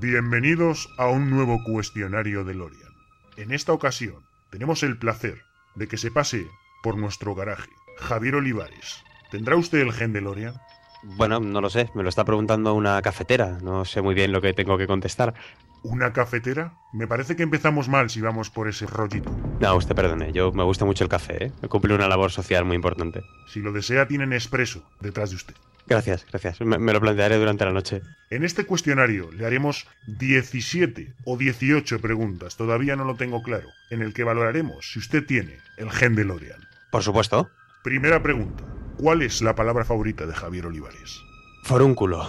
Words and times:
Bienvenidos 0.00 0.88
a 0.96 1.08
un 1.08 1.28
nuevo 1.28 1.64
cuestionario 1.64 2.44
de 2.44 2.54
Lorian. 2.54 2.92
En 3.36 3.50
esta 3.50 3.72
ocasión 3.72 4.22
tenemos 4.48 4.84
el 4.84 4.96
placer 4.96 5.42
de 5.74 5.88
que 5.88 5.96
se 5.96 6.12
pase 6.12 6.46
por 6.84 6.96
nuestro 6.96 7.34
garaje 7.34 7.68
Javier 7.96 8.36
Olivares. 8.36 9.02
¿Tendrá 9.32 9.56
usted 9.56 9.80
el 9.80 9.92
gen 9.92 10.12
de 10.12 10.20
Lorian? 10.20 10.54
Bueno, 11.02 11.40
no 11.40 11.60
lo 11.60 11.68
sé, 11.68 11.90
me 11.96 12.04
lo 12.04 12.10
está 12.10 12.24
preguntando 12.24 12.74
una 12.74 13.02
cafetera, 13.02 13.58
no 13.60 13.84
sé 13.84 14.00
muy 14.00 14.14
bien 14.14 14.30
lo 14.30 14.40
que 14.40 14.54
tengo 14.54 14.78
que 14.78 14.86
contestar. 14.86 15.34
¿Una 15.82 16.12
cafetera? 16.12 16.74
Me 16.92 17.08
parece 17.08 17.34
que 17.34 17.42
empezamos 17.42 17.88
mal 17.88 18.08
si 18.08 18.20
vamos 18.20 18.50
por 18.50 18.68
ese 18.68 18.86
rollito. 18.86 19.36
No, 19.58 19.74
usted 19.74 19.96
perdone, 19.96 20.32
yo 20.32 20.52
me 20.52 20.62
gusta 20.62 20.84
mucho 20.84 21.02
el 21.02 21.10
café, 21.10 21.46
¿eh? 21.46 21.52
Cumple 21.68 21.96
una 21.96 22.06
labor 22.06 22.30
social 22.30 22.64
muy 22.64 22.76
importante. 22.76 23.24
Si 23.48 23.58
lo 23.58 23.72
desea, 23.72 24.06
tienen 24.06 24.32
expreso 24.32 24.84
detrás 25.00 25.30
de 25.30 25.36
usted. 25.36 25.54
Gracias, 25.88 26.26
gracias. 26.30 26.60
Me, 26.60 26.78
me, 26.78 26.92
lo 26.92 27.00
plantearé 27.00 27.36
durante 27.38 27.64
la 27.64 27.72
noche. 27.72 28.02
En 28.28 28.44
este 28.44 28.66
cuestionario 28.66 29.32
le 29.32 29.46
haremos 29.46 29.86
17 30.06 31.14
o 31.24 31.38
18 31.38 32.00
preguntas, 32.00 32.56
todavía 32.56 32.94
no 32.94 33.04
lo 33.04 33.16
tengo 33.16 33.42
claro, 33.42 33.68
en 33.90 34.02
el 34.02 34.12
que 34.12 34.22
valoraremos 34.22 34.92
si 34.92 34.98
usted 34.98 35.24
tiene 35.24 35.56
el 35.78 35.90
gen 35.90 36.14
de 36.14 36.24
Lorian. 36.24 36.60
Por 36.90 37.02
supuesto. 37.02 37.48
Primera 37.82 38.22
pregunta. 38.22 38.64
¿Cuál 38.98 39.22
es 39.22 39.40
la 39.40 39.54
palabra 39.54 39.84
favorita 39.84 40.26
de 40.26 40.34
Javier 40.34 40.66
Olivares? 40.66 41.22
Forúnculo. 41.62 42.28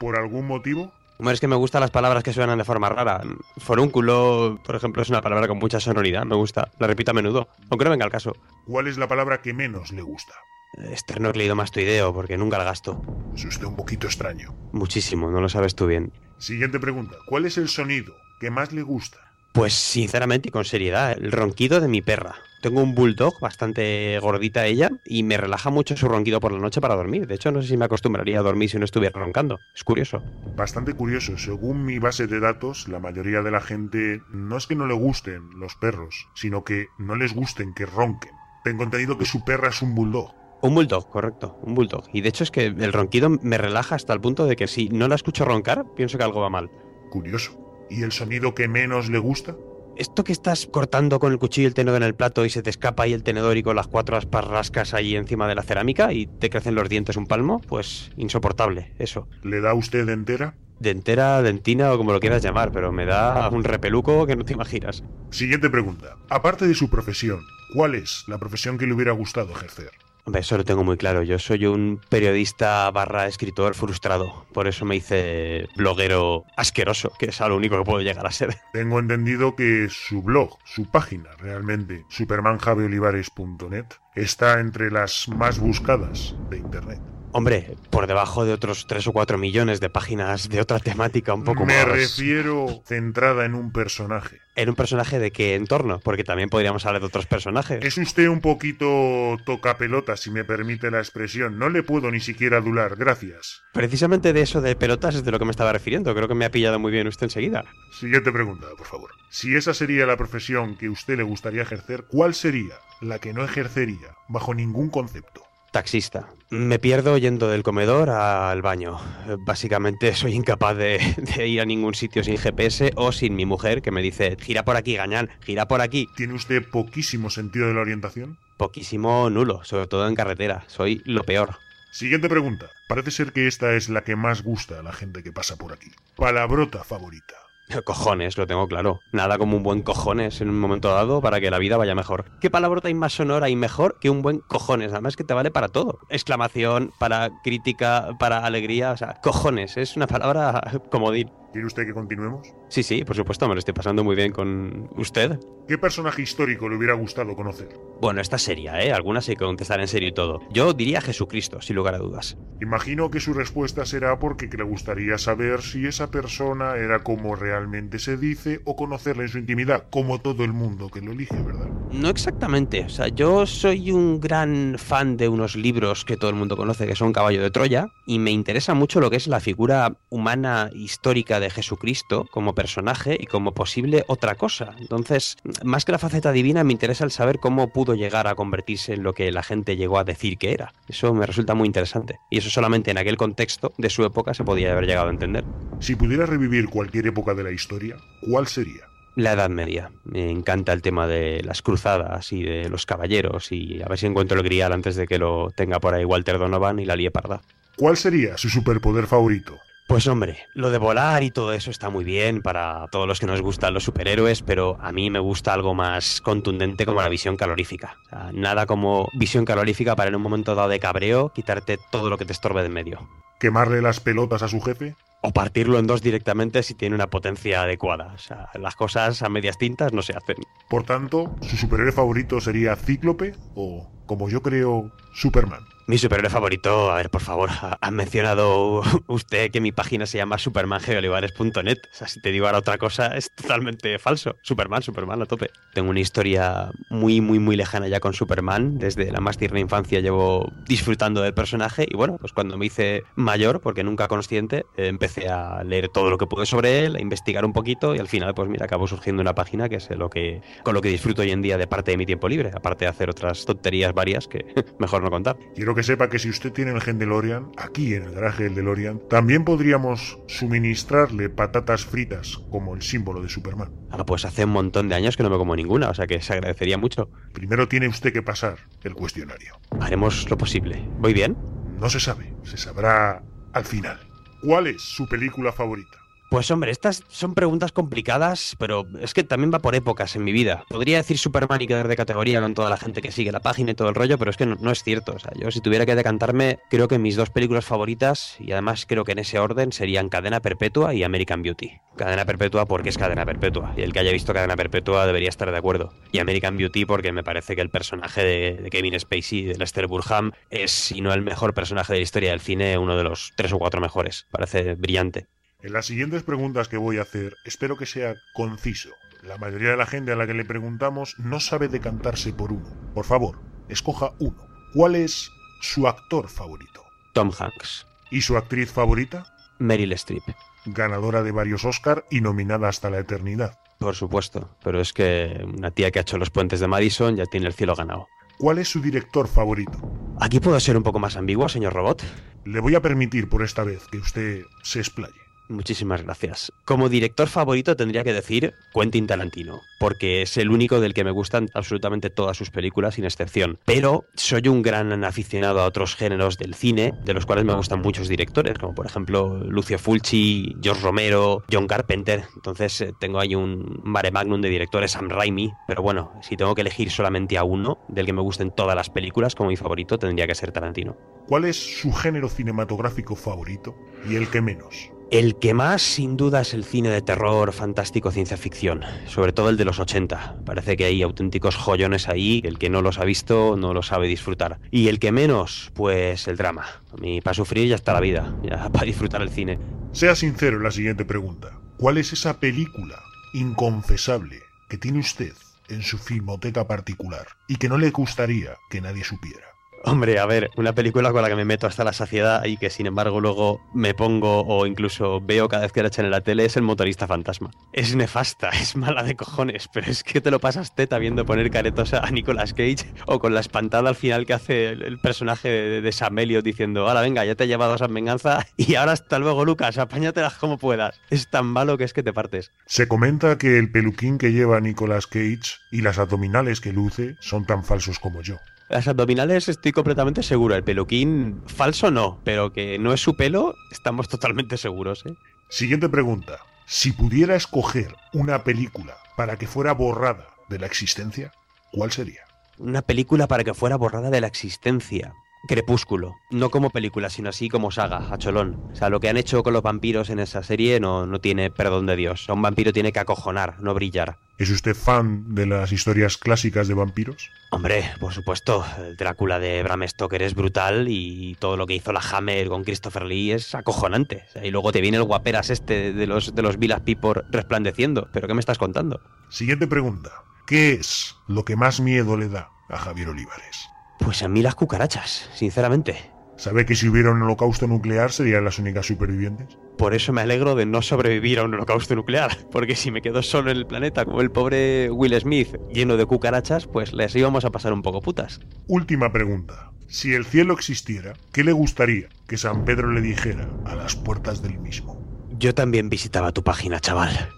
¿Por 0.00 0.18
algún 0.18 0.46
motivo? 0.48 0.92
Bueno, 1.18 1.34
es 1.34 1.40
que 1.40 1.46
me 1.46 1.54
gustan 1.54 1.82
las 1.82 1.92
palabras 1.92 2.24
que 2.24 2.32
suenan 2.32 2.58
de 2.58 2.64
forma 2.64 2.88
rara. 2.88 3.20
Forúnculo, 3.58 4.60
por 4.64 4.74
ejemplo, 4.74 5.02
es 5.02 5.10
una 5.10 5.22
palabra 5.22 5.46
con 5.46 5.58
mucha 5.58 5.78
sonoridad. 5.78 6.24
Me 6.24 6.34
gusta. 6.34 6.72
La 6.80 6.88
repito 6.88 7.12
a 7.12 7.14
menudo. 7.14 7.48
Aunque 7.70 7.84
no 7.84 7.92
venga 7.92 8.04
al 8.04 8.10
caso. 8.10 8.34
¿Cuál 8.66 8.88
es 8.88 8.98
la 8.98 9.06
palabra 9.06 9.40
que 9.40 9.52
menos 9.52 9.92
le 9.92 10.02
gusta? 10.02 10.34
Esternocleidomastoideo, 10.78 12.12
porque 12.12 12.38
nunca 12.38 12.58
la 12.58 12.64
gasto. 12.64 13.02
Es 13.34 13.44
usted 13.44 13.66
un 13.66 13.76
poquito 13.76 14.06
extraño. 14.06 14.54
Muchísimo, 14.72 15.30
no 15.30 15.40
lo 15.40 15.48
sabes 15.48 15.74
tú 15.74 15.86
bien. 15.86 16.12
Siguiente 16.38 16.80
pregunta. 16.80 17.16
¿Cuál 17.26 17.46
es 17.46 17.58
el 17.58 17.68
sonido 17.68 18.14
que 18.40 18.50
más 18.50 18.72
le 18.72 18.82
gusta? 18.82 19.18
Pues 19.52 19.74
sinceramente 19.74 20.48
y 20.48 20.52
con 20.52 20.64
seriedad, 20.64 21.12
el 21.12 21.30
ronquido 21.30 21.80
de 21.80 21.88
mi 21.88 22.00
perra. 22.00 22.36
Tengo 22.62 22.80
un 22.80 22.94
bulldog 22.94 23.40
bastante 23.40 24.18
gordita 24.20 24.66
ella 24.66 24.88
y 25.04 25.24
me 25.24 25.36
relaja 25.36 25.68
mucho 25.68 25.96
su 25.96 26.08
ronquido 26.08 26.40
por 26.40 26.52
la 26.52 26.60
noche 26.60 26.80
para 26.80 26.94
dormir. 26.94 27.26
De 27.26 27.34
hecho, 27.34 27.50
no 27.50 27.60
sé 27.60 27.68
si 27.68 27.76
me 27.76 27.84
acostumbraría 27.84 28.38
a 28.38 28.42
dormir 28.42 28.70
si 28.70 28.78
no 28.78 28.84
estuviera 28.84 29.18
roncando. 29.18 29.58
Es 29.74 29.82
curioso. 29.82 30.22
Bastante 30.56 30.94
curioso. 30.94 31.36
Según 31.36 31.84
mi 31.84 31.98
base 31.98 32.28
de 32.28 32.38
datos, 32.40 32.86
la 32.86 33.00
mayoría 33.00 33.42
de 33.42 33.50
la 33.50 33.60
gente 33.60 34.22
no 34.30 34.56
es 34.56 34.68
que 34.68 34.76
no 34.76 34.86
le 34.86 34.94
gusten 34.94 35.50
los 35.58 35.74
perros, 35.74 36.28
sino 36.34 36.62
que 36.62 36.86
no 36.98 37.16
les 37.16 37.34
gusten 37.34 37.74
que 37.74 37.84
ronquen. 37.84 38.32
Tengo 38.62 38.84
entendido 38.84 39.18
que 39.18 39.26
su 39.26 39.44
perra 39.44 39.70
es 39.70 39.82
un 39.82 39.94
bulldog. 39.96 40.41
Un 40.62 40.76
bulldog, 40.76 41.10
correcto, 41.10 41.58
un 41.62 41.74
bulldog. 41.74 42.04
Y 42.12 42.20
de 42.20 42.28
hecho 42.28 42.44
es 42.44 42.52
que 42.52 42.66
el 42.66 42.92
ronquido 42.92 43.28
me 43.28 43.58
relaja 43.58 43.96
hasta 43.96 44.12
el 44.12 44.20
punto 44.20 44.46
de 44.46 44.54
que 44.54 44.68
si 44.68 44.88
no 44.90 45.08
la 45.08 45.16
escucho 45.16 45.44
roncar, 45.44 45.84
pienso 45.96 46.18
que 46.18 46.24
algo 46.24 46.40
va 46.40 46.50
mal. 46.50 46.70
Curioso. 47.10 47.58
¿Y 47.90 48.04
el 48.04 48.12
sonido 48.12 48.54
que 48.54 48.68
menos 48.68 49.10
le 49.10 49.18
gusta? 49.18 49.56
Esto 49.96 50.22
que 50.22 50.30
estás 50.30 50.68
cortando 50.68 51.18
con 51.18 51.32
el 51.32 51.38
cuchillo 51.38 51.66
y 51.66 51.68
el 51.68 51.74
tenedor 51.74 52.00
en 52.00 52.06
el 52.06 52.14
plato 52.14 52.44
y 52.46 52.50
se 52.50 52.62
te 52.62 52.70
escapa 52.70 53.02
ahí 53.02 53.12
el 53.12 53.24
tenedor 53.24 53.56
y 53.56 53.64
con 53.64 53.74
las 53.74 53.88
cuatro 53.88 54.16
aspas 54.16 54.46
rascas 54.46 54.94
ahí 54.94 55.16
encima 55.16 55.48
de 55.48 55.56
la 55.56 55.64
cerámica 55.64 56.12
y 56.12 56.28
te 56.28 56.48
crecen 56.48 56.76
los 56.76 56.88
dientes 56.88 57.16
un 57.16 57.26
palmo, 57.26 57.60
pues 57.60 58.12
insoportable, 58.16 58.94
eso. 59.00 59.28
¿Le 59.42 59.60
da 59.60 59.74
usted 59.74 60.08
entera? 60.08 60.54
Dentera, 60.78 61.42
dentina 61.42 61.92
o 61.92 61.98
como 61.98 62.12
lo 62.12 62.20
quieras 62.20 62.42
llamar, 62.42 62.70
pero 62.70 62.92
me 62.92 63.04
da 63.04 63.48
un 63.50 63.64
repeluco 63.64 64.26
que 64.26 64.36
no 64.36 64.44
te 64.44 64.52
imaginas. 64.52 65.02
Siguiente 65.30 65.68
pregunta. 65.70 66.16
Aparte 66.30 66.68
de 66.68 66.74
su 66.74 66.88
profesión, 66.88 67.40
¿cuál 67.74 67.96
es 67.96 68.24
la 68.28 68.38
profesión 68.38 68.78
que 68.78 68.86
le 68.86 68.94
hubiera 68.94 69.12
gustado 69.12 69.50
ejercer? 69.50 69.90
Eso 70.34 70.56
lo 70.56 70.64
tengo 70.64 70.84
muy 70.84 70.96
claro. 70.96 71.22
Yo 71.22 71.38
soy 71.38 71.66
un 71.66 72.00
periodista 72.08 72.90
barra 72.90 73.26
escritor 73.26 73.74
frustrado. 73.74 74.46
Por 74.52 74.68
eso 74.68 74.84
me 74.84 74.96
hice 74.96 75.68
bloguero 75.76 76.44
asqueroso, 76.56 77.12
que 77.18 77.26
es 77.26 77.40
a 77.40 77.48
lo 77.48 77.56
único 77.56 77.76
que 77.78 77.84
puedo 77.84 78.00
llegar 78.00 78.26
a 78.26 78.30
ser. 78.30 78.56
Tengo 78.72 78.98
entendido 78.98 79.56
que 79.56 79.88
su 79.90 80.22
blog, 80.22 80.58
su 80.64 80.90
página 80.90 81.30
realmente, 81.38 82.04
supermanjaviolivares.net, 82.08 83.86
está 84.14 84.60
entre 84.60 84.90
las 84.90 85.28
más 85.28 85.58
buscadas 85.58 86.34
de 86.50 86.58
Internet. 86.58 87.11
Hombre, 87.34 87.76
por 87.90 88.06
debajo 88.06 88.44
de 88.44 88.52
otros 88.52 88.86
3 88.86 89.06
o 89.06 89.12
4 89.12 89.38
millones 89.38 89.80
de 89.80 89.88
páginas 89.88 90.50
de 90.50 90.60
otra 90.60 90.78
temática 90.78 91.32
un 91.32 91.44
poco 91.44 91.64
Me 91.64 91.76
más. 91.76 91.88
refiero 91.88 92.82
centrada 92.84 93.46
en 93.46 93.54
un 93.54 93.72
personaje. 93.72 94.40
¿En 94.54 94.68
un 94.68 94.74
personaje 94.74 95.18
de 95.18 95.30
qué 95.30 95.54
entorno? 95.54 95.98
Porque 96.00 96.24
también 96.24 96.50
podríamos 96.50 96.84
hablar 96.84 97.00
de 97.00 97.06
otros 97.06 97.24
personajes. 97.24 97.82
Es 97.82 97.96
usted 97.96 98.28
un 98.28 98.42
poquito 98.42 99.38
tocapelota, 99.46 100.18
si 100.18 100.30
me 100.30 100.44
permite 100.44 100.90
la 100.90 100.98
expresión. 100.98 101.58
No 101.58 101.70
le 101.70 101.82
puedo 101.82 102.10
ni 102.10 102.20
siquiera 102.20 102.58
adular, 102.58 102.96
gracias. 102.96 103.62
Precisamente 103.72 104.34
de 104.34 104.42
eso 104.42 104.60
de 104.60 104.76
pelotas 104.76 105.14
es 105.14 105.24
de 105.24 105.30
lo 105.30 105.38
que 105.38 105.46
me 105.46 105.52
estaba 105.52 105.72
refiriendo. 105.72 106.14
Creo 106.14 106.28
que 106.28 106.34
me 106.34 106.44
ha 106.44 106.50
pillado 106.50 106.78
muy 106.78 106.92
bien 106.92 107.06
usted 107.06 107.24
enseguida. 107.24 107.64
Siguiente 107.98 108.30
pregunta, 108.30 108.66
por 108.76 108.86
favor. 108.86 109.10
Si 109.30 109.56
esa 109.56 109.72
sería 109.72 110.04
la 110.04 110.18
profesión 110.18 110.76
que 110.76 110.90
usted 110.90 111.16
le 111.16 111.22
gustaría 111.22 111.62
ejercer, 111.62 112.04
¿cuál 112.08 112.34
sería 112.34 112.74
la 113.00 113.18
que 113.20 113.32
no 113.32 113.42
ejercería 113.42 114.08
bajo 114.28 114.52
ningún 114.52 114.90
concepto? 114.90 115.42
Taxista. 115.72 116.28
Me 116.50 116.78
pierdo 116.78 117.16
yendo 117.16 117.48
del 117.48 117.62
comedor 117.62 118.10
al 118.10 118.60
baño. 118.60 119.00
Básicamente 119.46 120.14
soy 120.14 120.34
incapaz 120.34 120.76
de, 120.76 121.00
de, 121.36 121.48
ir 121.48 121.62
a 121.62 121.64
ningún 121.64 121.94
sitio 121.94 122.22
sin 122.22 122.36
GPS 122.36 122.92
o 122.94 123.10
sin 123.10 123.34
mi 123.34 123.46
mujer 123.46 123.80
que 123.80 123.90
me 123.90 124.02
dice, 124.02 124.36
gira 124.38 124.64
por 124.64 124.76
aquí, 124.76 124.94
gañán, 124.94 125.30
gira 125.40 125.66
por 125.66 125.80
aquí. 125.80 126.06
¿Tiene 126.14 126.34
usted 126.34 126.62
poquísimo 126.70 127.30
sentido 127.30 127.68
de 127.68 127.74
la 127.74 127.80
orientación? 127.80 128.38
Poquísimo 128.58 129.30
nulo, 129.30 129.64
sobre 129.64 129.86
todo 129.86 130.06
en 130.06 130.14
carretera. 130.14 130.64
Soy 130.68 131.02
lo 131.06 131.24
peor. 131.24 131.56
Siguiente 131.90 132.28
pregunta. 132.28 132.70
Parece 132.86 133.10
ser 133.10 133.32
que 133.32 133.48
esta 133.48 133.74
es 133.74 133.88
la 133.88 134.04
que 134.04 134.14
más 134.14 134.42
gusta 134.42 134.78
a 134.78 134.82
la 134.82 134.92
gente 134.92 135.22
que 135.22 135.32
pasa 135.32 135.56
por 135.56 135.72
aquí. 135.72 135.90
Palabrota 136.16 136.84
favorita. 136.84 137.41
Cojones, 137.84 138.38
lo 138.38 138.46
tengo 138.46 138.66
claro. 138.68 139.00
Nada 139.12 139.38
como 139.38 139.56
un 139.56 139.62
buen 139.62 139.82
cojones 139.82 140.40
en 140.40 140.48
un 140.48 140.58
momento 140.58 140.88
dado 140.88 141.20
para 141.20 141.40
que 141.40 141.50
la 141.50 141.58
vida 141.58 141.76
vaya 141.76 141.94
mejor. 141.94 142.24
¿Qué 142.40 142.50
palabrota 142.50 142.88
hay 142.88 142.94
más 142.94 143.12
sonora 143.12 143.48
y 143.48 143.56
mejor 143.56 143.98
que 144.00 144.10
un 144.10 144.22
buen 144.22 144.40
cojones? 144.40 144.92
Además 144.92 145.16
que 145.16 145.24
te 145.24 145.34
vale 145.34 145.50
para 145.50 145.68
todo. 145.68 145.98
Exclamación, 146.08 146.92
para 146.98 147.30
crítica, 147.42 148.16
para 148.18 148.44
alegría. 148.44 148.92
O 148.92 148.96
sea, 148.96 149.20
cojones, 149.22 149.76
es 149.76 149.96
una 149.96 150.06
palabra 150.06 150.62
comodín. 150.90 151.41
¿Quiere 151.52 151.66
usted 151.66 151.84
que 151.84 151.92
continuemos? 151.92 152.48
Sí, 152.68 152.82
sí, 152.82 153.04
por 153.04 153.14
supuesto, 153.14 153.46
me 153.46 153.54
lo 153.54 153.58
estoy 153.58 153.74
pasando 153.74 154.02
muy 154.02 154.16
bien 154.16 154.32
con 154.32 154.88
usted. 154.96 155.38
¿Qué 155.68 155.76
personaje 155.76 156.22
histórico 156.22 156.68
le 156.68 156.76
hubiera 156.76 156.94
gustado 156.94 157.36
conocer? 157.36 157.68
Bueno, 158.00 158.20
esta 158.20 158.38
seria, 158.38 158.82
¿eh? 158.82 158.90
Algunas 158.90 159.28
hay 159.28 159.36
que 159.36 159.44
contestar 159.44 159.78
en 159.80 159.86
serio 159.86 160.08
y 160.08 160.12
todo. 160.12 160.40
Yo 160.50 160.72
diría 160.72 161.02
Jesucristo, 161.02 161.60
sin 161.60 161.76
lugar 161.76 161.94
a 161.94 161.98
dudas. 161.98 162.38
Imagino 162.60 163.10
que 163.10 163.20
su 163.20 163.34
respuesta 163.34 163.84
será 163.84 164.18
porque 164.18 164.48
le 164.48 164.64
gustaría 164.64 165.18
saber 165.18 165.62
si 165.62 165.86
esa 165.86 166.10
persona 166.10 166.76
era 166.76 167.00
como 167.04 167.36
realmente 167.36 167.98
se 167.98 168.16
dice 168.16 168.60
o 168.64 168.74
conocerla 168.74 169.24
en 169.24 169.28
su 169.28 169.38
intimidad, 169.38 169.86
como 169.90 170.20
todo 170.20 170.44
el 170.44 170.52
mundo 170.52 170.88
que 170.88 171.00
lo 171.00 171.12
elige, 171.12 171.40
¿verdad? 171.42 171.68
No 171.92 172.08
exactamente. 172.08 172.84
O 172.86 172.88
sea, 172.88 173.08
yo 173.08 173.46
soy 173.46 173.92
un 173.92 174.20
gran 174.20 174.76
fan 174.78 175.16
de 175.16 175.28
unos 175.28 175.54
libros 175.54 176.04
que 176.04 176.16
todo 176.16 176.30
el 176.30 176.36
mundo 176.36 176.56
conoce, 176.56 176.86
que 176.86 176.96
son 176.96 177.12
Caballo 177.12 177.42
de 177.42 177.50
Troya, 177.50 177.88
y 178.06 178.18
me 178.18 178.30
interesa 178.30 178.74
mucho 178.74 179.00
lo 179.00 179.10
que 179.10 179.16
es 179.16 179.26
la 179.26 179.40
figura 179.40 179.98
humana 180.08 180.70
histórica 180.72 181.40
de 181.42 181.50
Jesucristo 181.50 182.26
como 182.30 182.54
personaje 182.54 183.16
y 183.20 183.26
como 183.26 183.52
posible 183.52 184.04
otra 184.06 184.36
cosa. 184.36 184.74
Entonces, 184.78 185.36
más 185.62 185.84
que 185.84 185.92
la 185.92 185.98
faceta 185.98 186.32
divina, 186.32 186.64
me 186.64 186.72
interesa 186.72 187.04
el 187.04 187.10
saber 187.10 187.38
cómo 187.38 187.68
pudo 187.68 187.94
llegar 187.94 188.26
a 188.26 188.34
convertirse 188.34 188.94
en 188.94 189.02
lo 189.02 189.12
que 189.12 189.30
la 189.30 189.42
gente 189.42 189.76
llegó 189.76 189.98
a 189.98 190.04
decir 190.04 190.38
que 190.38 190.52
era. 190.52 190.72
Eso 190.88 191.12
me 191.12 191.26
resulta 191.26 191.54
muy 191.54 191.66
interesante. 191.66 192.18
Y 192.30 192.38
eso 192.38 192.48
solamente 192.48 192.90
en 192.90 192.98
aquel 192.98 193.16
contexto 193.16 193.72
de 193.76 193.90
su 193.90 194.04
época 194.04 194.34
se 194.34 194.44
podía 194.44 194.72
haber 194.72 194.86
llegado 194.86 195.08
a 195.08 195.12
entender. 195.12 195.44
Si 195.80 195.94
pudiera 195.94 196.26
revivir 196.26 196.68
cualquier 196.68 197.08
época 197.08 197.34
de 197.34 197.42
la 197.42 197.50
historia, 197.50 197.96
¿cuál 198.22 198.46
sería? 198.46 198.86
La 199.14 199.32
Edad 199.32 199.50
Media. 199.50 199.90
Me 200.04 200.30
encanta 200.30 200.72
el 200.72 200.80
tema 200.80 201.06
de 201.06 201.42
las 201.44 201.60
cruzadas 201.60 202.32
y 202.32 202.42
de 202.42 202.68
los 202.70 202.86
caballeros 202.86 203.52
y 203.52 203.82
a 203.82 203.88
ver 203.88 203.98
si 203.98 204.06
encuentro 204.06 204.38
el 204.38 204.44
grial 204.44 204.72
antes 204.72 204.96
de 204.96 205.06
que 205.06 205.18
lo 205.18 205.50
tenga 205.50 205.80
por 205.80 205.94
ahí 205.94 206.04
Walter 206.04 206.38
Donovan 206.38 206.78
y 206.78 206.86
la 206.86 206.96
lie 206.96 207.10
parda. 207.10 207.42
¿Cuál 207.76 207.96
sería 207.96 208.38
su 208.38 208.48
superpoder 208.48 209.06
favorito? 209.06 209.58
Pues 209.92 210.06
hombre, 210.06 210.38
lo 210.54 210.70
de 210.70 210.78
volar 210.78 211.22
y 211.22 211.30
todo 211.30 211.52
eso 211.52 211.70
está 211.70 211.90
muy 211.90 212.02
bien 212.02 212.40
para 212.40 212.88
todos 212.90 213.06
los 213.06 213.20
que 213.20 213.26
nos 213.26 213.42
gustan 213.42 213.74
los 213.74 213.84
superhéroes, 213.84 214.40
pero 214.40 214.78
a 214.80 214.90
mí 214.90 215.10
me 215.10 215.18
gusta 215.18 215.52
algo 215.52 215.74
más 215.74 216.22
contundente 216.22 216.86
como 216.86 217.02
la 217.02 217.10
visión 217.10 217.36
calorífica. 217.36 217.98
O 218.06 218.08
sea, 218.08 218.30
nada 218.32 218.64
como 218.64 219.10
visión 219.12 219.44
calorífica 219.44 219.94
para 219.94 220.08
en 220.08 220.16
un 220.16 220.22
momento 220.22 220.54
dado 220.54 220.70
de 220.70 220.80
cabreo 220.80 221.28
quitarte 221.34 221.78
todo 221.90 222.08
lo 222.08 222.16
que 222.16 222.24
te 222.24 222.32
estorbe 222.32 222.62
de 222.62 222.68
en 222.68 222.72
medio. 222.72 223.06
¿Quemarle 223.42 223.82
las 223.82 223.98
pelotas 223.98 224.44
a 224.44 224.48
su 224.48 224.60
jefe? 224.60 224.94
O 225.20 225.32
partirlo 225.32 225.80
en 225.80 225.88
dos 225.88 226.00
directamente 226.00 226.62
si 226.62 226.74
tiene 226.74 226.94
una 226.94 227.08
potencia 227.08 227.62
adecuada. 227.62 228.12
O 228.14 228.18
sea, 228.18 228.48
las 228.54 228.76
cosas 228.76 229.20
a 229.20 229.28
medias 229.28 229.58
tintas 229.58 229.92
no 229.92 230.00
se 230.02 230.12
hacen. 230.12 230.36
Por 230.70 230.84
tanto, 230.84 231.34
¿su 231.40 231.56
superhéroe 231.56 231.90
favorito 231.90 232.40
sería 232.40 232.76
Cíclope 232.76 233.34
o, 233.56 233.90
como 234.06 234.28
yo 234.28 234.42
creo, 234.42 234.92
Superman? 235.12 235.64
Mi 235.88 235.98
superhéroe 235.98 236.30
favorito, 236.30 236.92
a 236.92 236.94
ver, 236.94 237.10
por 237.10 237.22
favor, 237.22 237.50
ha, 237.50 237.90
mencionado 237.90 238.82
usted 239.08 239.50
que 239.50 239.60
mi 239.60 239.72
página 239.72 240.06
se 240.06 240.16
llama 240.16 240.38
supermangeolivares.net. 240.38 241.78
O 241.92 241.94
sea, 241.94 242.06
si 242.06 242.20
te 242.20 242.30
digo 242.30 242.46
ahora 242.46 242.58
otra 242.58 242.78
cosa, 242.78 243.16
es 243.16 243.34
totalmente 243.34 243.98
falso. 243.98 244.36
Superman, 244.42 244.82
Superman 244.82 245.22
a 245.22 245.26
tope. 245.26 245.50
Tengo 245.74 245.90
una 245.90 245.98
historia 245.98 246.70
muy, 246.88 247.20
muy, 247.20 247.40
muy 247.40 247.56
lejana 247.56 247.88
ya 247.88 247.98
con 247.98 248.14
Superman. 248.14 248.78
Desde 248.78 249.10
la 249.10 249.20
más 249.20 249.38
tierna 249.38 249.58
infancia 249.58 249.98
llevo 249.98 250.52
disfrutando 250.66 251.20
del 251.20 251.34
personaje 251.34 251.84
y 251.90 251.96
bueno, 251.96 252.16
pues 252.20 252.32
cuando 252.32 252.56
me 252.56 252.66
hice 252.66 253.02
mayor, 253.32 253.60
porque 253.62 253.82
nunca 253.82 254.08
consciente, 254.08 254.66
eh, 254.76 254.88
empecé 254.88 255.30
a 255.30 255.64
leer 255.64 255.88
todo 255.88 256.10
lo 256.10 256.18
que 256.18 256.26
pude 256.26 256.44
sobre 256.44 256.84
él, 256.84 256.96
a 256.96 257.00
investigar 257.00 257.46
un 257.46 257.54
poquito 257.54 257.94
y 257.94 257.98
al 257.98 258.06
final, 258.06 258.34
pues 258.34 258.46
mira, 258.46 258.66
acabó 258.66 258.86
surgiendo 258.86 259.22
una 259.22 259.34
página 259.34 259.70
que 259.70 259.76
es 259.76 259.88
lo 259.88 260.10
que, 260.10 260.42
con 260.64 260.74
lo 260.74 260.82
que 260.82 260.90
disfruto 260.90 261.22
hoy 261.22 261.30
en 261.30 261.40
día 261.40 261.56
de 261.56 261.66
parte 261.66 261.92
de 261.92 261.96
mi 261.96 262.04
tiempo 262.04 262.28
libre, 262.28 262.50
aparte 262.54 262.84
de 262.84 262.90
hacer 262.90 263.08
otras 263.08 263.46
tonterías 263.46 263.94
varias 263.94 264.28
que 264.28 264.44
mejor 264.78 265.02
no 265.02 265.08
contar. 265.08 265.38
Quiero 265.54 265.74
que 265.74 265.82
sepa 265.82 266.10
que 266.10 266.18
si 266.18 266.28
usted 266.28 266.52
tiene 266.52 266.72
el 266.72 266.82
gen 266.82 266.98
DeLorean, 266.98 267.52
aquí 267.56 267.94
en 267.94 268.02
el 268.02 268.12
garaje 268.12 268.44
del 268.44 268.54
DeLorean, 268.54 269.00
también 269.08 269.46
podríamos 269.46 270.18
suministrarle 270.26 271.30
patatas 271.30 271.86
fritas 271.86 272.36
como 272.50 272.74
el 272.74 272.82
símbolo 272.82 273.22
de 273.22 273.30
Superman. 273.30 273.72
Ah, 273.90 274.04
pues 274.04 274.26
hace 274.26 274.44
un 274.44 274.50
montón 274.50 274.90
de 274.90 274.94
años 274.94 275.16
que 275.16 275.22
no 275.22 275.30
me 275.30 275.38
como 275.38 275.56
ninguna, 275.56 275.88
o 275.88 275.94
sea 275.94 276.06
que 276.06 276.20
se 276.20 276.34
agradecería 276.34 276.76
mucho. 276.76 277.08
Primero 277.32 277.66
tiene 277.66 277.88
usted 277.88 278.12
que 278.12 278.20
pasar 278.20 278.58
el 278.82 278.92
cuestionario. 278.92 279.54
Haremos 279.80 280.28
lo 280.28 280.36
posible. 280.36 280.84
¿Voy 280.98 281.14
bien? 281.14 281.34
No 281.82 281.90
se 281.90 281.98
sabe, 281.98 282.32
se 282.44 282.56
sabrá 282.56 283.24
al 283.52 283.64
final. 283.64 283.98
¿Cuál 284.40 284.68
es 284.68 284.82
su 284.82 285.08
película 285.08 285.52
favorita? 285.52 285.98
Pues 286.32 286.50
hombre, 286.50 286.70
estas 286.70 287.04
son 287.10 287.34
preguntas 287.34 287.72
complicadas, 287.72 288.56
pero 288.58 288.86
es 289.02 289.12
que 289.12 289.22
también 289.22 289.52
va 289.52 289.58
por 289.58 289.74
épocas 289.74 290.16
en 290.16 290.24
mi 290.24 290.32
vida. 290.32 290.64
Podría 290.70 290.96
decir 290.96 291.18
Superman 291.18 291.60
y 291.60 291.66
quedar 291.66 291.88
de 291.88 291.94
categoría 291.94 292.40
con 292.40 292.54
toda 292.54 292.70
la 292.70 292.78
gente 292.78 293.02
que 293.02 293.12
sigue 293.12 293.30
la 293.30 293.40
página 293.40 293.72
y 293.72 293.74
todo 293.74 293.90
el 293.90 293.94
rollo, 293.94 294.16
pero 294.16 294.30
es 294.30 294.38
que 294.38 294.46
no, 294.46 294.70
es 294.70 294.82
cierto. 294.82 295.12
O 295.12 295.18
sea, 295.18 295.30
yo 295.38 295.50
si 295.50 295.60
tuviera 295.60 295.84
que 295.84 295.94
decantarme, 295.94 296.58
creo 296.70 296.88
que 296.88 296.98
mis 296.98 297.16
dos 297.16 297.28
películas 297.28 297.66
favoritas, 297.66 298.36
y 298.40 298.52
además 298.52 298.86
creo 298.88 299.04
que 299.04 299.12
en 299.12 299.18
ese 299.18 299.38
orden, 299.38 299.72
serían 299.72 300.08
Cadena 300.08 300.40
Perpetua 300.40 300.94
y 300.94 301.02
American 301.02 301.42
Beauty. 301.42 301.72
Cadena 301.96 302.24
Perpetua 302.24 302.64
porque 302.64 302.88
es 302.88 302.96
Cadena 302.96 303.26
Perpetua, 303.26 303.74
y 303.76 303.82
el 303.82 303.92
que 303.92 303.98
haya 303.98 304.10
visto 304.10 304.32
Cadena 304.32 304.56
Perpetua 304.56 305.04
debería 305.04 305.28
estar 305.28 305.50
de 305.50 305.58
acuerdo. 305.58 305.92
Y 306.12 306.18
American 306.18 306.56
Beauty 306.56 306.86
porque 306.86 307.12
me 307.12 307.22
parece 307.22 307.54
que 307.56 307.60
el 307.60 307.68
personaje 307.68 308.24
de, 308.24 308.52
de 308.54 308.70
Kevin 308.70 308.98
Spacey, 308.98 309.44
de 309.44 309.56
Lester 309.56 309.86
Burham, 309.86 310.32
es, 310.48 310.70
si 310.70 311.02
no 311.02 311.12
el 311.12 311.20
mejor 311.20 311.52
personaje 311.52 311.92
de 311.92 311.98
la 311.98 312.04
historia 312.04 312.30
del 312.30 312.40
cine, 312.40 312.78
uno 312.78 312.96
de 312.96 313.04
los 313.04 313.34
tres 313.36 313.52
o 313.52 313.58
cuatro 313.58 313.82
mejores. 313.82 314.26
Parece 314.30 314.76
brillante. 314.76 315.26
En 315.62 315.72
las 315.72 315.86
siguientes 315.86 316.24
preguntas 316.24 316.66
que 316.66 316.76
voy 316.76 316.98
a 316.98 317.02
hacer, 317.02 317.36
espero 317.44 317.76
que 317.76 317.86
sea 317.86 318.16
conciso. 318.34 318.90
La 319.22 319.38
mayoría 319.38 319.70
de 319.70 319.76
la 319.76 319.86
gente 319.86 320.10
a 320.10 320.16
la 320.16 320.26
que 320.26 320.34
le 320.34 320.44
preguntamos 320.44 321.14
no 321.18 321.38
sabe 321.38 321.68
decantarse 321.68 322.32
por 322.32 322.52
uno. 322.52 322.68
Por 322.94 323.04
favor, 323.04 323.38
escoja 323.68 324.10
uno. 324.18 324.44
¿Cuál 324.74 324.96
es 324.96 325.30
su 325.60 325.86
actor 325.86 326.28
favorito? 326.28 326.82
Tom 327.14 327.30
Hanks. 327.38 327.86
¿Y 328.10 328.22
su 328.22 328.36
actriz 328.36 328.72
favorita? 328.72 329.32
Meryl 329.60 329.92
Streep. 329.92 330.24
Ganadora 330.66 331.22
de 331.22 331.30
varios 331.30 331.64
Oscar 331.64 332.06
y 332.10 332.22
nominada 332.22 332.68
hasta 332.68 332.90
la 332.90 332.98
eternidad. 332.98 333.56
Por 333.78 333.94
supuesto, 333.94 334.56
pero 334.64 334.80
es 334.80 334.92
que 334.92 335.46
una 335.46 335.70
tía 335.70 335.92
que 335.92 336.00
ha 336.00 336.02
hecho 336.02 336.18
los 336.18 336.30
puentes 336.30 336.58
de 336.58 336.66
Madison 336.66 337.14
ya 337.14 337.26
tiene 337.26 337.46
el 337.46 337.54
cielo 337.54 337.76
ganado. 337.76 338.08
¿Cuál 338.36 338.58
es 338.58 338.68
su 338.68 338.82
director 338.82 339.28
favorito? 339.28 339.80
Aquí 340.20 340.40
puedo 340.40 340.58
ser 340.58 340.76
un 340.76 340.82
poco 340.82 340.98
más 340.98 341.16
ambiguo, 341.16 341.48
señor 341.48 341.72
Robot. 341.72 342.02
Le 342.44 342.58
voy 342.58 342.74
a 342.74 342.82
permitir 342.82 343.28
por 343.28 343.44
esta 343.44 343.62
vez 343.62 343.86
que 343.86 343.98
usted 343.98 344.42
se 344.64 344.80
explaye. 344.80 345.21
Muchísimas 345.52 346.02
gracias. 346.02 346.50
Como 346.64 346.88
director 346.88 347.28
favorito 347.28 347.76
tendría 347.76 348.04
que 348.04 348.14
decir 348.14 348.54
Quentin 348.72 349.06
Tarantino, 349.06 349.60
porque 349.78 350.22
es 350.22 350.38
el 350.38 350.50
único 350.50 350.80
del 350.80 350.94
que 350.94 351.04
me 351.04 351.10
gustan 351.10 351.48
absolutamente 351.52 352.08
todas 352.08 352.38
sus 352.38 352.50
películas 352.50 352.94
sin 352.94 353.04
excepción. 353.04 353.58
Pero 353.66 354.04
soy 354.14 354.48
un 354.48 354.62
gran 354.62 355.04
aficionado 355.04 355.60
a 355.60 355.66
otros 355.66 355.94
géneros 355.94 356.38
del 356.38 356.54
cine, 356.54 356.94
de 357.04 357.12
los 357.12 357.26
cuales 357.26 357.44
me 357.44 357.54
gustan 357.54 357.82
muchos 357.82 358.08
directores, 358.08 358.58
como 358.58 358.74
por 358.74 358.86
ejemplo 358.86 359.44
Lucio 359.44 359.78
Fulci, 359.78 360.56
George 360.62 360.82
Romero, 360.82 361.44
John 361.52 361.66
Carpenter. 361.66 362.24
Entonces 362.34 362.80
eh, 362.80 362.92
tengo 362.98 363.20
ahí 363.20 363.34
un 363.34 363.80
mare 363.84 364.10
magnum 364.10 364.40
de 364.40 364.48
directores, 364.48 364.92
Sam 364.92 365.10
Raimi. 365.10 365.52
Pero 365.68 365.82
bueno, 365.82 366.12
si 366.22 366.36
tengo 366.38 366.54
que 366.54 366.62
elegir 366.62 366.90
solamente 366.90 367.36
a 367.36 367.44
uno 367.44 367.78
del 367.88 368.06
que 368.06 368.14
me 368.14 368.22
gusten 368.22 368.52
todas 368.52 368.74
las 368.74 368.88
películas 368.88 369.34
como 369.34 369.50
mi 369.50 369.56
favorito, 369.56 369.98
tendría 369.98 370.26
que 370.26 370.34
ser 370.34 370.50
Tarantino. 370.50 370.96
¿Cuál 371.26 371.44
es 371.44 371.56
su 371.56 371.92
género 371.92 372.30
cinematográfico 372.30 373.16
favorito 373.16 373.76
y 374.08 374.16
el 374.16 374.28
que 374.28 374.40
menos? 374.40 374.90
El 375.12 375.38
que 375.38 375.52
más, 375.52 375.82
sin 375.82 376.16
duda, 376.16 376.40
es 376.40 376.54
el 376.54 376.64
cine 376.64 376.88
de 376.88 377.02
terror, 377.02 377.52
fantástico, 377.52 378.10
ciencia 378.10 378.38
ficción, 378.38 378.80
sobre 379.06 379.34
todo 379.34 379.50
el 379.50 379.58
de 379.58 379.66
los 379.66 379.78
80. 379.78 380.38
Parece 380.46 380.74
que 380.74 380.86
hay 380.86 381.02
auténticos 381.02 381.54
joyones 381.54 382.08
ahí, 382.08 382.40
el 382.46 382.58
que 382.58 382.70
no 382.70 382.80
los 382.80 382.98
ha 382.98 383.04
visto 383.04 383.58
no 383.58 383.74
lo 383.74 383.82
sabe 383.82 384.08
disfrutar. 384.08 384.58
Y 384.70 384.88
el 384.88 384.98
que 384.98 385.12
menos, 385.12 385.70
pues 385.74 386.28
el 386.28 386.38
drama. 386.38 386.64
A 386.94 386.96
mí, 386.96 387.20
para 387.20 387.34
sufrir 387.34 387.68
ya 387.68 387.74
está 387.74 387.92
la 387.92 388.00
vida, 388.00 388.34
ya 388.42 388.68
para 388.72 388.86
disfrutar 388.86 389.20
el 389.20 389.28
cine. 389.28 389.58
Sea 389.92 390.16
sincero 390.16 390.56
en 390.56 390.62
la 390.62 390.70
siguiente 390.70 391.04
pregunta. 391.04 391.60
¿Cuál 391.76 391.98
es 391.98 392.14
esa 392.14 392.40
película 392.40 392.98
inconfesable 393.34 394.40
que 394.70 394.78
tiene 394.78 395.00
usted 395.00 395.34
en 395.68 395.82
su 395.82 395.98
filmoteca 395.98 396.66
particular 396.66 397.26
y 397.48 397.56
que 397.56 397.68
no 397.68 397.76
le 397.76 397.90
gustaría 397.90 398.56
que 398.70 398.80
nadie 398.80 399.04
supiera? 399.04 399.51
Hombre, 399.84 400.20
a 400.20 400.26
ver, 400.26 400.50
una 400.56 400.74
película 400.74 401.10
con 401.10 401.22
la 401.22 401.28
que 401.28 401.34
me 401.34 401.44
meto 401.44 401.66
hasta 401.66 401.82
la 401.82 401.92
saciedad 401.92 402.44
y 402.44 402.56
que 402.56 402.70
sin 402.70 402.86
embargo 402.86 403.20
luego 403.20 403.60
me 403.74 403.94
pongo 403.94 404.42
o 404.42 404.66
incluso 404.66 405.20
veo 405.20 405.48
cada 405.48 405.62
vez 405.62 405.72
que 405.72 405.82
la 405.82 405.88
echan 405.88 406.04
en 406.04 406.12
la 406.12 406.20
tele 406.20 406.44
es 406.44 406.56
El 406.56 406.62
motorista 406.62 407.08
fantasma. 407.08 407.50
Es 407.72 407.96
nefasta, 407.96 408.48
es 408.60 408.76
mala 408.76 409.02
de 409.02 409.16
cojones, 409.16 409.68
pero 409.72 409.90
es 409.90 410.04
que 410.04 410.20
te 410.20 410.30
lo 410.30 410.38
pasas 410.38 410.74
teta 410.74 410.98
viendo 410.98 411.26
poner 411.26 411.50
caretos 411.50 411.94
a 411.94 412.08
Nicolas 412.10 412.54
Cage 412.54 412.92
o 413.06 413.18
con 413.18 413.34
la 413.34 413.40
espantada 413.40 413.88
al 413.88 413.96
final 413.96 414.24
que 414.24 414.34
hace 414.34 414.68
el, 414.70 415.00
personaje 415.00 415.48
de, 415.48 415.80
de 415.80 415.92
Sam 415.92 416.18
Elliott 416.18 416.44
diciendo, 416.44 416.88
ahora 416.88 417.00
venga, 417.00 417.24
ya 417.24 417.34
te 417.34 417.44
he 417.44 417.48
llevado 417.48 417.74
a 417.74 417.78
San 417.78 417.92
Venganza 417.92 418.46
y 418.56 418.76
ahora 418.76 418.92
hasta 418.92 419.18
luego 419.18 419.44
Lucas, 419.44 419.78
apáñatelas 419.78 420.34
como 420.34 420.58
puedas. 420.58 421.00
Es 421.10 421.28
tan 421.28 421.46
malo 421.46 421.76
que 421.76 421.84
es 421.84 421.92
que 421.92 422.02
te 422.02 422.12
partes. 422.12 422.52
Se 422.66 422.86
comenta 422.86 423.36
que 423.36 423.58
el 423.58 423.70
peluquín 423.70 424.18
que 424.18 424.32
lleva 424.32 424.60
Nicolas 424.60 425.06
Cage 425.06 425.58
y 425.70 425.80
las 425.82 425.98
abdominales 425.98 426.60
que 426.60 426.72
luce 426.72 427.16
son 427.20 427.46
tan 427.46 427.64
falsos 427.64 427.98
como 427.98 428.22
yo. 428.22 428.38
Las 428.72 428.88
abdominales 428.88 429.50
estoy 429.50 429.70
completamente 429.70 430.22
seguro. 430.22 430.54
El 430.54 430.64
peluquín 430.64 431.42
falso 431.44 431.90
no, 431.90 432.18
pero 432.24 432.54
que 432.54 432.78
no 432.78 432.94
es 432.94 433.02
su 433.02 433.14
pelo, 433.14 433.54
estamos 433.70 434.08
totalmente 434.08 434.56
seguros. 434.56 435.04
¿eh? 435.04 435.12
Siguiente 435.50 435.90
pregunta. 435.90 436.38
Si 436.64 436.90
pudiera 436.90 437.36
escoger 437.36 437.94
una 438.14 438.44
película 438.44 438.96
para 439.14 439.36
que 439.36 439.46
fuera 439.46 439.74
borrada 439.74 440.26
de 440.48 440.58
la 440.58 440.64
existencia, 440.64 441.32
¿cuál 441.70 441.92
sería? 441.92 442.22
Una 442.56 442.80
película 442.80 443.26
para 443.28 443.44
que 443.44 443.52
fuera 443.52 443.76
borrada 443.76 444.08
de 444.08 444.22
la 444.22 444.26
existencia. 444.26 445.12
Crepúsculo. 445.48 446.14
No 446.30 446.48
como 446.48 446.70
película, 446.70 447.10
sino 447.10 447.28
así 447.28 447.50
como 447.50 447.72
saga, 447.72 448.10
a 448.10 448.16
cholón. 448.16 448.70
O 448.72 448.74
sea, 448.74 448.88
lo 448.88 449.00
que 449.00 449.10
han 449.10 449.18
hecho 449.18 449.42
con 449.42 449.52
los 449.52 449.62
vampiros 449.62 450.08
en 450.08 450.18
esa 450.18 450.42
serie 450.42 450.80
no, 450.80 451.04
no 451.04 451.20
tiene 451.20 451.50
perdón 451.50 451.84
de 451.84 451.96
Dios. 451.96 452.24
A 452.30 452.32
un 452.32 452.40
vampiro 452.40 452.72
tiene 452.72 452.92
que 452.92 453.00
acojonar, 453.00 453.60
no 453.60 453.74
brillar. 453.74 454.16
¿Es 454.42 454.50
usted 454.50 454.74
fan 454.74 455.36
de 455.36 455.46
las 455.46 455.70
historias 455.70 456.16
clásicas 456.16 456.66
de 456.66 456.74
vampiros? 456.74 457.30
Hombre, 457.50 457.88
por 458.00 458.12
supuesto, 458.12 458.66
el 458.76 458.96
Drácula 458.96 459.38
de 459.38 459.62
Bram 459.62 459.86
Stoker 459.86 460.20
es 460.20 460.34
brutal 460.34 460.88
y 460.88 461.36
todo 461.38 461.56
lo 461.56 461.64
que 461.64 461.74
hizo 461.74 461.92
la 461.92 462.00
Hammer 462.00 462.48
con 462.48 462.64
Christopher 462.64 463.04
Lee 463.04 463.30
es 463.30 463.54
acojonante. 463.54 464.24
Y 464.42 464.50
luego 464.50 464.72
te 464.72 464.80
viene 464.80 464.96
el 464.96 465.04
guaperas 465.04 465.50
este 465.50 465.92
de 465.92 466.06
los, 466.08 466.34
de 466.34 466.42
los 466.42 466.58
Villas 466.58 466.80
People 466.80 467.22
resplandeciendo. 467.30 468.08
¿Pero 468.12 468.26
qué 468.26 468.34
me 468.34 468.40
estás 468.40 468.58
contando? 468.58 469.00
Siguiente 469.28 469.68
pregunta. 469.68 470.10
¿Qué 470.44 470.72
es 470.72 471.14
lo 471.28 471.44
que 471.44 471.54
más 471.54 471.78
miedo 471.78 472.16
le 472.16 472.28
da 472.28 472.50
a 472.68 472.78
Javier 472.78 473.10
Olivares? 473.10 473.68
Pues 474.00 474.24
a 474.24 474.28
mí 474.28 474.42
las 474.42 474.56
cucarachas, 474.56 475.30
sinceramente. 475.36 476.10
¿Sabe 476.36 476.66
que 476.66 476.74
si 476.74 476.88
hubiera 476.88 477.12
un 477.12 477.22
holocausto 477.22 477.66
nuclear 477.66 478.10
serían 478.10 478.44
las 478.44 478.58
únicas 478.58 478.86
supervivientes? 478.86 479.58
Por 479.78 479.94
eso 479.94 480.12
me 480.12 480.22
alegro 480.22 480.54
de 480.54 480.66
no 480.66 480.82
sobrevivir 480.82 481.38
a 481.38 481.44
un 481.44 481.54
holocausto 481.54 481.94
nuclear, 481.94 482.36
porque 482.50 482.74
si 482.74 482.90
me 482.90 483.02
quedo 483.02 483.22
solo 483.22 483.50
en 483.50 483.58
el 483.58 483.66
planeta 483.66 484.04
como 484.04 484.20
el 484.20 484.30
pobre 484.30 484.90
Will 484.90 485.18
Smith 485.20 485.56
lleno 485.72 485.96
de 485.96 486.06
cucarachas, 486.06 486.66
pues 486.66 486.92
les 486.92 487.14
íbamos 487.14 487.44
a 487.44 487.50
pasar 487.50 487.72
un 487.72 487.82
poco 487.82 488.00
putas. 488.00 488.40
Última 488.66 489.12
pregunta. 489.12 489.70
Si 489.88 490.14
el 490.14 490.24
cielo 490.24 490.54
existiera, 490.54 491.12
¿qué 491.32 491.44
le 491.44 491.52
gustaría 491.52 492.08
que 492.26 492.38
San 492.38 492.64
Pedro 492.64 492.90
le 492.92 493.02
dijera 493.02 493.48
a 493.66 493.74
las 493.74 493.94
puertas 493.94 494.42
del 494.42 494.58
mismo? 494.58 495.02
Yo 495.38 495.54
también 495.54 495.90
visitaba 495.90 496.32
tu 496.32 496.42
página, 496.42 496.80
chaval. 496.80 497.28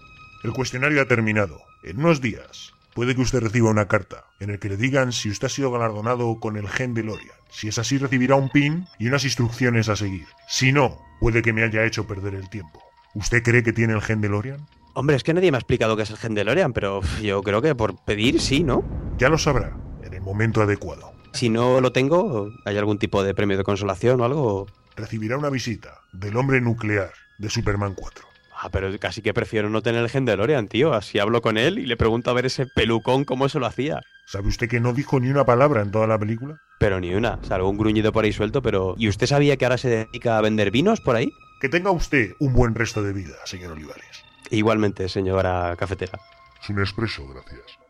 El 0.44 0.52
cuestionario 0.52 1.02
ha 1.02 1.08
terminado. 1.08 1.60
En 1.82 1.98
unos 1.98 2.20
días 2.20 2.73
puede 2.94 3.14
que 3.14 3.20
usted 3.20 3.40
reciba 3.40 3.70
una 3.70 3.88
carta 3.88 4.24
en 4.40 4.50
el 4.50 4.58
que 4.58 4.68
le 4.68 4.76
digan 4.76 5.12
si 5.12 5.28
usted 5.28 5.46
ha 5.46 5.50
sido 5.50 5.70
galardonado 5.70 6.38
con 6.40 6.56
el 6.56 6.68
gen 6.68 6.94
de 6.94 7.02
Lorian. 7.02 7.36
Si 7.50 7.68
es 7.68 7.78
así, 7.78 7.98
recibirá 7.98 8.36
un 8.36 8.48
pin 8.48 8.86
y 8.98 9.08
unas 9.08 9.24
instrucciones 9.24 9.88
a 9.88 9.96
seguir. 9.96 10.26
Si 10.48 10.72
no, 10.72 10.98
puede 11.20 11.42
que 11.42 11.52
me 11.52 11.64
haya 11.64 11.84
hecho 11.84 12.06
perder 12.06 12.34
el 12.34 12.48
tiempo. 12.48 12.82
¿Usted 13.14 13.42
cree 13.42 13.62
que 13.62 13.72
tiene 13.72 13.92
el 13.92 14.00
gen 14.00 14.20
de 14.20 14.28
Lorian? 14.28 14.66
Hombre, 14.94 15.16
es 15.16 15.24
que 15.24 15.34
nadie 15.34 15.50
me 15.50 15.56
ha 15.56 15.60
explicado 15.60 15.96
qué 15.96 16.04
es 16.04 16.10
el 16.10 16.16
gen 16.16 16.34
de 16.34 16.44
Lorian, 16.44 16.72
pero 16.72 17.00
yo 17.20 17.42
creo 17.42 17.60
que 17.60 17.74
por 17.74 17.96
pedir 18.04 18.40
sí, 18.40 18.62
¿no? 18.62 18.84
Ya 19.18 19.28
lo 19.28 19.38
sabrá, 19.38 19.76
en 20.02 20.14
el 20.14 20.20
momento 20.20 20.62
adecuado. 20.62 21.12
Si 21.32 21.48
no 21.48 21.80
lo 21.80 21.92
tengo, 21.92 22.48
¿hay 22.64 22.78
algún 22.78 22.98
tipo 22.98 23.24
de 23.24 23.34
premio 23.34 23.56
de 23.56 23.64
consolación 23.64 24.20
o 24.20 24.24
algo? 24.24 24.66
Recibirá 24.94 25.36
una 25.36 25.50
visita 25.50 26.00
del 26.12 26.36
hombre 26.36 26.60
nuclear 26.60 27.12
de 27.38 27.50
Superman 27.50 27.94
4. 27.94 28.33
Ah, 28.64 28.70
pero 28.70 28.98
casi 28.98 29.20
que 29.20 29.34
prefiero 29.34 29.68
no 29.68 29.82
tener 29.82 30.02
el 30.02 30.08
gen 30.08 30.24
de 30.24 30.38
Lorian, 30.38 30.68
tío. 30.68 30.94
Así 30.94 31.18
hablo 31.18 31.42
con 31.42 31.58
él 31.58 31.78
y 31.78 31.84
le 31.84 31.98
pregunto 31.98 32.30
a 32.30 32.32
ver 32.32 32.46
ese 32.46 32.64
pelucón 32.64 33.26
cómo 33.26 33.50
se 33.50 33.58
lo 33.58 33.66
hacía. 33.66 34.00
¿Sabe 34.24 34.48
usted 34.48 34.70
que 34.70 34.80
no 34.80 34.94
dijo 34.94 35.20
ni 35.20 35.28
una 35.28 35.44
palabra 35.44 35.82
en 35.82 35.90
toda 35.90 36.06
la 36.06 36.18
película? 36.18 36.62
Pero 36.78 36.98
ni 36.98 37.14
una, 37.14 37.38
salvo 37.42 37.68
un 37.68 37.76
gruñido 37.76 38.10
por 38.10 38.24
ahí 38.24 38.32
suelto, 38.32 38.62
pero... 38.62 38.94
¿Y 38.96 39.10
usted 39.10 39.26
sabía 39.26 39.58
que 39.58 39.66
ahora 39.66 39.76
se 39.76 39.90
dedica 39.90 40.38
a 40.38 40.40
vender 40.40 40.70
vinos 40.70 41.02
por 41.02 41.14
ahí? 41.14 41.30
Que 41.60 41.68
tenga 41.68 41.90
usted 41.90 42.32
un 42.38 42.54
buen 42.54 42.74
resto 42.74 43.02
de 43.02 43.12
vida, 43.12 43.34
señor 43.44 43.72
Olivares. 43.72 44.24
Igualmente, 44.48 45.10
señora 45.10 45.76
cafetera. 45.78 46.18
Es 46.62 46.70
un 46.70 46.80
expreso, 46.80 47.28
gracias. 47.28 47.83